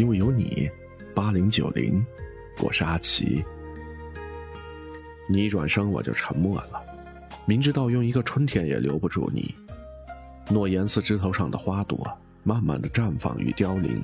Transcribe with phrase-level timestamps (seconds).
[0.00, 0.66] 因为有你，
[1.14, 2.02] 八零九零，
[2.62, 3.44] 我是阿奇。
[5.28, 6.82] 你一转身，我就沉默了。
[7.44, 9.54] 明知道用一个春天也留不住你，
[10.48, 12.10] 诺言似枝头上的花朵，
[12.44, 14.02] 慢慢的绽放与凋零，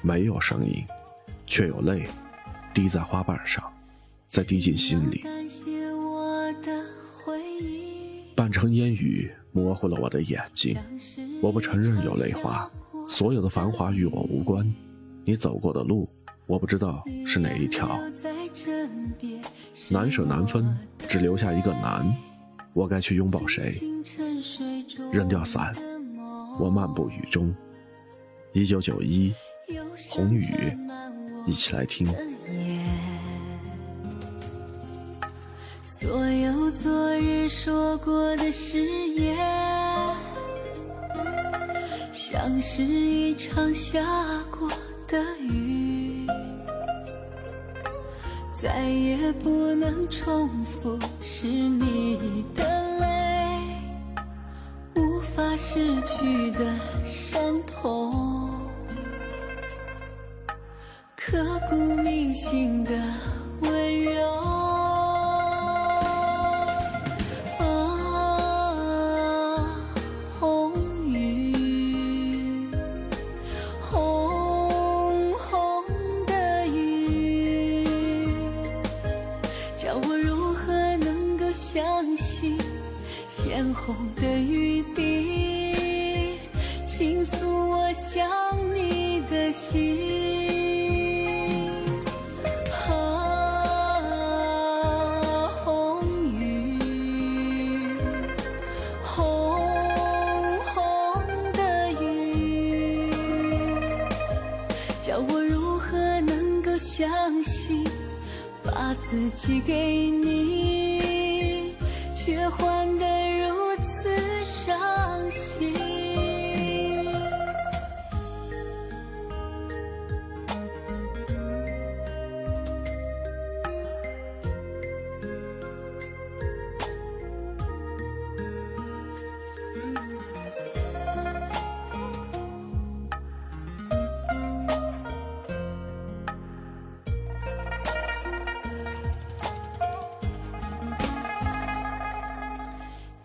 [0.00, 0.82] 没有声音，
[1.46, 2.06] 却有泪
[2.72, 3.62] 滴在花瓣上，
[4.26, 5.22] 再滴进心里。
[8.34, 10.74] 半城烟雨模糊了我的眼睛，
[11.42, 12.66] 我不承认有泪花，
[13.06, 14.66] 所有的繁华与我无关。
[15.28, 16.08] 你走过的路，
[16.46, 17.86] 我不知道是哪一条。
[19.90, 20.74] 难舍难分，
[21.06, 22.16] 只留下一个难，
[22.72, 23.62] 我该去拥抱谁？
[25.12, 25.70] 扔掉伞，
[26.58, 27.54] 我漫步雨中。
[28.54, 29.30] 一九九一，
[30.08, 30.42] 红雨，
[31.46, 32.06] 一起来听。
[35.84, 39.36] 所有昨日说过的誓言，
[42.10, 44.02] 像是一场下
[44.44, 44.47] 过
[45.08, 46.26] 的雨，
[48.52, 50.98] 再也不能重复。
[51.22, 52.62] 是你的
[53.00, 53.80] 泪，
[54.94, 56.74] 无法失去的
[57.06, 58.52] 伤痛，
[61.16, 62.92] 刻骨铭心的
[83.88, 86.38] 红的雨滴，
[86.84, 88.28] 倾诉我想
[88.74, 89.80] 你的心。
[92.86, 92.92] 啊，
[95.64, 96.04] 红
[96.38, 96.78] 雨，
[99.02, 99.58] 红
[100.66, 103.10] 红的雨，
[105.00, 107.08] 叫我如何能够相
[107.42, 107.88] 信，
[108.62, 111.74] 把自己给你，
[112.14, 113.37] 却换得。
[114.68, 115.97] 伤心。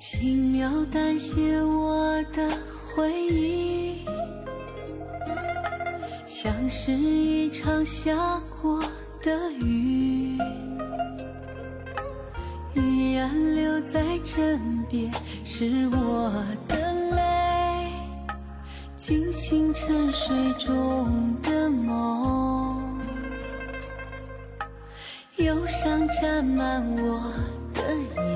[0.05, 2.45] 轻描淡写我的
[2.93, 4.05] 回忆，
[6.25, 8.13] 像是一场下
[8.61, 8.83] 过
[9.21, 10.37] 的雨，
[12.73, 14.59] 依然留在枕
[14.89, 15.09] 边，
[15.45, 16.33] 是我
[16.67, 16.75] 的
[17.15, 17.89] 泪，
[18.97, 22.99] 惊醒沉睡中的梦，
[25.37, 27.33] 忧伤沾满我
[27.73, 27.81] 的
[28.17, 28.32] 眼。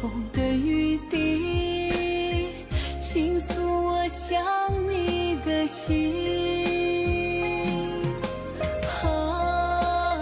[0.00, 2.54] 红的雨滴，
[3.02, 4.40] 倾诉我想
[4.88, 7.66] 你的心。
[9.02, 10.14] 啊，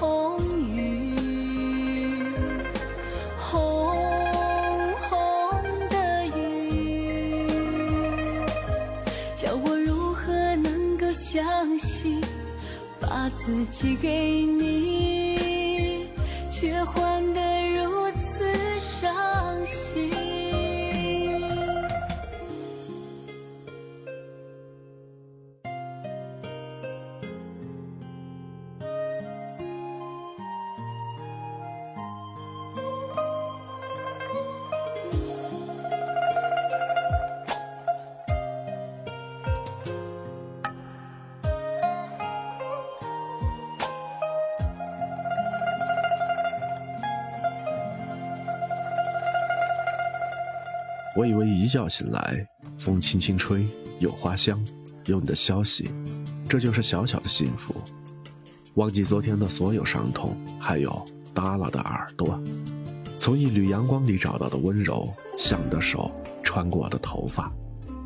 [0.00, 0.42] 红
[0.74, 1.14] 雨，
[3.36, 3.94] 红
[5.08, 7.46] 红的雨，
[9.36, 12.20] 叫我如何能够相信，
[12.98, 16.08] 把自己给你，
[16.50, 17.46] 却换得。
[19.68, 20.27] 心。
[51.16, 52.46] 我以为一觉醒来，
[52.76, 53.66] 风轻轻吹，
[53.98, 54.64] 有花香，
[55.06, 55.90] 有你的消息，
[56.48, 57.74] 这就是小小的幸福。
[58.74, 62.40] 忘记昨天的所有伤痛，还有耷拉的耳朵，
[63.18, 66.10] 从一缕阳光里找到的温柔，像你的手
[66.44, 67.52] 穿过我的头发，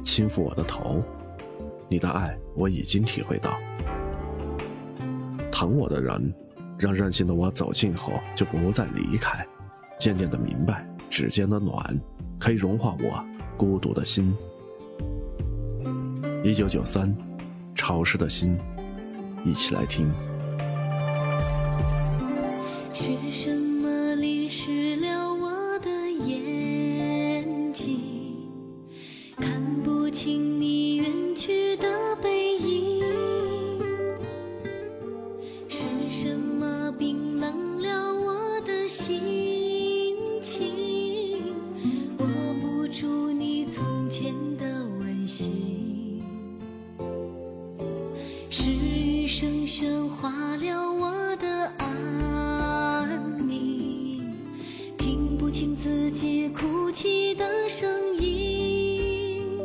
[0.02, 1.02] 轻抚我的头。
[1.88, 3.58] 你的爱我已经体会到，
[5.50, 6.32] 疼我的人，
[6.78, 9.44] 让任性的我走近后就不再离开。
[9.99, 12.00] 渐渐的明白，指尖的暖
[12.38, 13.23] 可以融化我
[13.55, 14.35] 孤独的心。
[16.43, 17.14] 一九九三
[17.75, 18.59] 潮湿的心
[19.44, 20.11] 一起来听。
[22.94, 25.91] 是什么淋湿了我的
[26.25, 26.72] 眼
[50.23, 54.23] 化了我的安宁
[54.97, 59.59] 听不清自己哭泣的声音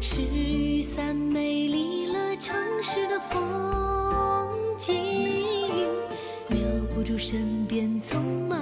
[0.00, 4.48] 是雨伞美丽了城市的风
[4.78, 4.94] 景
[6.50, 6.60] 留
[6.94, 8.53] 不住身边匆忙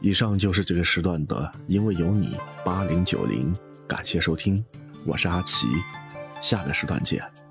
[0.00, 3.54] 以上就是这个时段的因为有你八零九零
[3.86, 4.62] 感谢收听
[5.04, 5.66] 我是阿奇
[6.40, 7.45] 下个时段见。